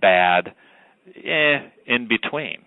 bad, 0.00 0.54
eh, 1.16 1.58
in 1.86 2.08
between. 2.08 2.58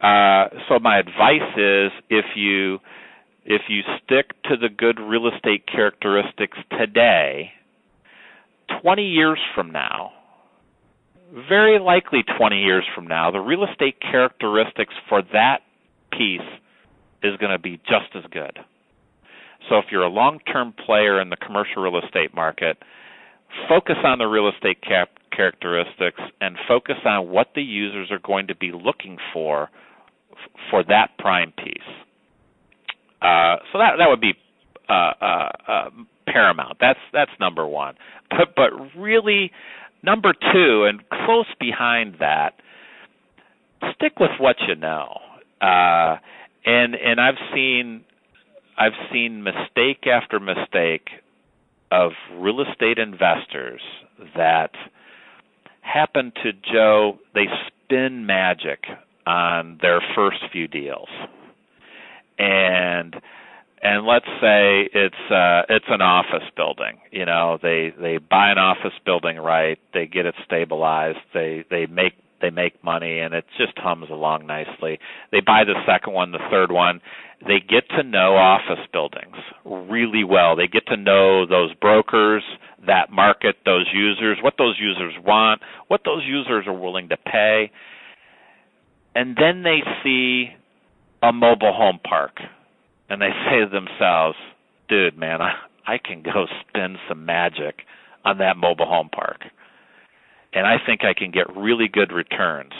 Uh, 0.00 0.48
so 0.68 0.78
my 0.78 0.98
advice 0.98 1.56
is 1.56 1.90
if 2.08 2.24
you 2.36 2.78
if 3.44 3.62
you 3.68 3.80
stick 4.04 4.30
to 4.44 4.56
the 4.56 4.68
good 4.68 5.00
real 5.00 5.26
estate 5.26 5.64
characteristics 5.66 6.58
today, 6.78 7.50
20 8.82 9.02
years 9.02 9.38
from 9.54 9.70
now, 9.70 10.12
very 11.48 11.78
likely 11.78 12.20
20 12.38 12.56
years 12.56 12.84
from 12.94 13.06
now, 13.06 13.30
the 13.30 13.38
real 13.38 13.64
estate 13.64 13.96
characteristics 14.00 14.92
for 15.08 15.22
that 15.32 15.60
piece 16.12 16.40
is 17.22 17.36
going 17.38 17.52
to 17.52 17.58
be 17.58 17.78
just 17.78 18.14
as 18.14 18.24
good. 18.30 18.58
So 19.68 19.78
if 19.78 19.86
you're 19.90 20.02
a 20.02 20.10
long-term 20.10 20.74
player 20.84 21.20
in 21.20 21.30
the 21.30 21.36
commercial 21.36 21.82
real 21.82 21.98
estate 22.04 22.34
market, 22.34 22.78
focus 23.68 23.96
on 24.04 24.18
the 24.18 24.26
real 24.26 24.48
estate 24.48 24.80
cap- 24.82 25.17
characteristics 25.38 26.20
and 26.40 26.56
focus 26.66 26.96
on 27.06 27.30
what 27.30 27.46
the 27.54 27.62
users 27.62 28.10
are 28.10 28.18
going 28.18 28.48
to 28.48 28.56
be 28.56 28.72
looking 28.72 29.18
for 29.32 29.70
for 30.68 30.82
that 30.82 31.10
prime 31.18 31.52
piece. 31.56 31.90
Uh, 33.22 33.56
so 33.72 33.78
that 33.78 33.92
that 33.98 34.08
would 34.08 34.20
be 34.20 34.34
uh, 34.88 35.12
uh, 35.20 35.48
uh, 35.68 35.90
paramount. 36.26 36.78
That's 36.80 36.98
that's 37.12 37.30
number 37.38 37.66
one. 37.66 37.94
But 38.30 38.54
but 38.56 38.70
really, 38.96 39.52
number 40.02 40.32
two, 40.32 40.84
and 40.84 41.00
close 41.24 41.46
behind 41.60 42.16
that, 42.18 42.54
stick 43.94 44.18
with 44.18 44.32
what 44.40 44.56
you 44.66 44.74
know. 44.74 45.18
Uh, 45.60 46.16
and 46.66 46.94
and 46.94 47.20
I've 47.20 47.38
seen 47.54 48.04
I've 48.76 48.92
seen 49.12 49.44
mistake 49.44 50.06
after 50.06 50.40
mistake 50.40 51.08
of 51.90 52.10
real 52.36 52.60
estate 52.60 52.98
investors 52.98 53.80
that 54.36 54.70
happen 55.92 56.32
to 56.42 56.52
Joe. 56.52 57.18
They 57.34 57.46
spin 57.66 58.26
magic 58.26 58.84
on 59.26 59.78
their 59.82 60.00
first 60.14 60.38
few 60.52 60.68
deals. 60.68 61.08
And 62.38 63.14
and 63.80 64.06
let's 64.06 64.26
say 64.40 64.88
it's 64.92 65.30
uh 65.30 65.62
it's 65.68 65.86
an 65.88 66.00
office 66.00 66.48
building 66.56 66.98
you 67.12 67.24
know 67.24 67.58
they 67.62 67.92
they 68.00 68.18
buy 68.18 68.50
an 68.50 68.58
office 68.58 68.98
building 69.06 69.36
right 69.36 69.78
they 69.94 70.04
get 70.04 70.26
it 70.26 70.34
stabilized 70.44 71.18
they 71.32 71.64
they 71.70 71.86
make 71.86 72.14
they 72.40 72.50
make 72.50 72.82
money 72.84 73.18
and 73.18 73.34
it 73.34 73.44
just 73.56 73.76
hums 73.78 74.06
along 74.10 74.46
nicely. 74.46 74.98
They 75.32 75.40
buy 75.40 75.64
the 75.64 75.74
second 75.86 76.12
one 76.12 76.32
the 76.32 76.38
third 76.50 76.70
one. 76.70 77.00
They 77.46 77.60
get 77.60 77.88
to 77.96 78.02
know 78.02 78.36
office 78.36 78.84
buildings 78.92 79.36
really 79.64 80.24
well. 80.24 80.56
They 80.56 80.66
get 80.66 80.86
to 80.88 80.96
know 80.96 81.46
those 81.46 81.74
brokers 81.74 82.42
that 82.86 83.10
market 83.10 83.56
those 83.64 83.86
users 83.92 84.38
what 84.42 84.54
those 84.58 84.76
users 84.80 85.14
want 85.24 85.60
what 85.88 86.00
those 86.04 86.22
users 86.26 86.66
are 86.66 86.78
willing 86.78 87.08
to 87.08 87.16
pay 87.16 87.70
and 89.14 89.36
then 89.36 89.62
they 89.64 89.80
see 90.04 90.50
a 91.22 91.32
mobile 91.32 91.72
home 91.72 91.98
park 92.08 92.38
and 93.08 93.20
they 93.20 93.30
say 93.50 93.60
to 93.60 93.70
themselves, 93.70 94.36
dude, 94.88 95.18
man, 95.18 95.40
I, 95.42 95.54
I 95.86 95.98
can 95.98 96.22
go 96.22 96.46
spin 96.60 96.96
some 97.08 97.24
magic 97.24 97.80
on 98.24 98.38
that 98.38 98.56
mobile 98.56 98.86
home 98.86 99.08
park. 99.08 99.40
And 100.52 100.66
I 100.66 100.76
think 100.84 101.00
I 101.04 101.18
can 101.18 101.30
get 101.30 101.54
really 101.56 101.88
good 101.92 102.12
returns. 102.12 102.72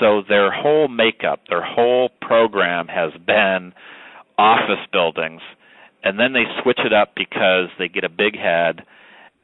So 0.00 0.22
their 0.28 0.52
whole 0.52 0.88
makeup, 0.88 1.40
their 1.48 1.64
whole 1.64 2.10
program 2.20 2.86
has 2.88 3.12
been 3.26 3.72
office 4.38 4.86
buildings 4.92 5.40
and 6.04 6.18
then 6.18 6.32
they 6.32 6.44
switch 6.62 6.78
it 6.84 6.92
up 6.92 7.14
because 7.16 7.68
they 7.78 7.88
get 7.88 8.04
a 8.04 8.08
big 8.08 8.36
head 8.36 8.82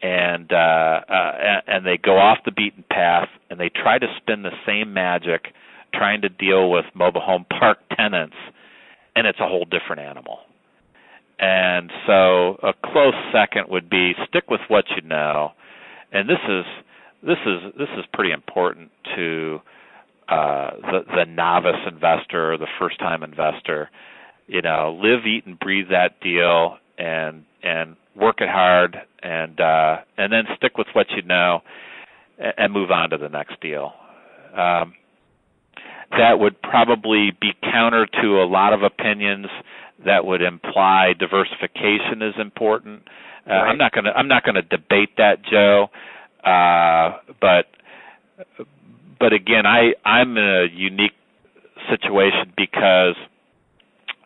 and 0.05 0.53
uh, 0.53 1.01
uh 1.09 1.61
and 1.67 1.87
they 1.87 1.97
go 1.97 2.19
off 2.19 2.39
the 2.45 2.53
beaten 2.53 2.85
path 2.91 3.29
and 3.49 3.59
they 3.59 3.71
try 3.71 3.99
to 3.99 4.07
spin 4.19 4.43
the 4.43 4.53
same 4.67 4.93
magic 4.93 5.47
trying 5.95 6.21
to 6.23 6.29
deal 6.29 6.71
with 6.71 6.85
mobile 6.95 7.21
home 7.21 7.47
park 7.59 7.79
tenants, 7.97 8.37
and 9.17 9.27
it's 9.27 9.39
a 9.41 9.49
whole 9.49 9.65
different 9.65 10.03
animal. 10.03 10.39
And 11.39 11.91
so 12.07 12.59
a 12.63 12.73
close 12.85 13.15
second 13.33 13.69
would 13.69 13.89
be 13.89 14.13
stick 14.29 14.51
with 14.51 14.61
what 14.69 14.85
you 14.95 15.09
know, 15.09 15.53
and 16.13 16.29
this 16.29 16.39
is 16.49 16.65
this 17.23 17.39
is 17.47 17.73
this 17.79 17.89
is 17.97 18.05
pretty 18.13 18.33
important 18.33 18.91
to 19.17 19.61
uh, 20.29 20.71
the 20.83 21.01
the 21.17 21.25
novice 21.29 21.81
investor 21.91 22.53
or 22.53 22.59
the 22.59 22.69
first 22.79 22.99
time 22.99 23.23
investor. 23.23 23.91
You 24.47 24.61
know, 24.61 24.99
live, 25.03 25.27
eat, 25.27 25.47
and 25.47 25.59
breathe 25.59 25.89
that 25.89 26.21
deal, 26.21 26.77
and 26.99 27.45
and 27.75 27.97
work 28.17 28.41
it 28.41 28.49
hard, 28.49 28.97
and 29.23 29.61
uh, 29.61 29.97
and 30.17 30.33
then 30.33 30.45
stick 30.57 30.79
with 30.79 30.87
what 30.93 31.07
you 31.11 31.23
know, 31.23 31.61
and, 32.39 32.55
and 32.59 32.73
move 32.73 32.91
on 32.91 33.11
to 33.11 33.19
the 33.19 33.29
next 33.29 33.61
deal. 33.61 33.93
Um, 34.57 34.95
that 36.11 36.39
would 36.39 36.61
probably 36.63 37.31
be 37.41 37.51
counter 37.63 38.07
to 38.23 38.43
a 38.43 38.47
lot 38.47 38.73
of 38.73 38.83
opinions 38.83 39.47
that 40.05 40.25
would 40.25 40.43
imply 40.43 41.13
diversification 41.19 42.23
is 42.23 42.35
important. 42.39 43.03
Uh, 43.49 43.53
right. 43.53 43.71
I'm 43.71 43.79
not 43.79 43.93
going 43.93 44.05
to 44.05 44.11
I'm 44.13 44.29
not 44.29 44.45
going 44.45 44.55
to 44.55 44.63
debate 44.63 45.17
that, 45.17 45.39
Joe. 45.51 45.89
Uh, 46.45 47.19
but 47.41 47.67
but 49.19 49.33
again, 49.33 49.67
I 49.67 49.95
I'm 50.05 50.37
in 50.37 50.45
a 50.45 50.67
unique 50.73 51.13
situation 51.91 52.53
because 52.57 53.17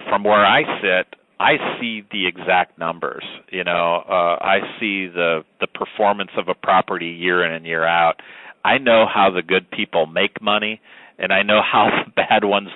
from 0.08 0.24
where 0.24 0.44
I 0.44 0.62
sit, 0.80 1.17
I 1.40 1.78
see 1.80 2.02
the 2.10 2.26
exact 2.26 2.78
numbers. 2.78 3.24
You 3.50 3.64
know, 3.64 4.02
uh, 4.08 4.38
I 4.40 4.58
see 4.80 5.06
the 5.06 5.44
the 5.60 5.68
performance 5.68 6.30
of 6.36 6.48
a 6.48 6.54
property 6.54 7.10
year 7.10 7.44
in 7.44 7.52
and 7.52 7.64
year 7.64 7.84
out. 7.86 8.20
I 8.64 8.78
know 8.78 9.06
how 9.06 9.30
the 9.30 9.42
good 9.42 9.70
people 9.70 10.06
make 10.06 10.42
money 10.42 10.80
and 11.18 11.32
I 11.32 11.42
know 11.42 11.60
how 11.62 11.90
the 12.04 12.10
bad 12.10 12.44
ones 12.44 12.66